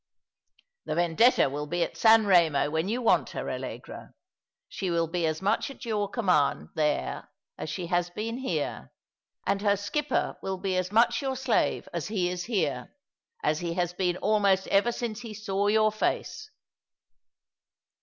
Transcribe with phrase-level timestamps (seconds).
[0.87, 4.15] '""The Vendetta will be at San Eemo when you want her, Allegra.
[4.67, 8.91] She will be as much at your command there as she has been here;
[9.45, 12.07] and her skipper will be as much your 212 All along the River, slave as
[12.07, 12.87] he is hero—
[13.43, 16.49] as he has been almost ever since he saw your face."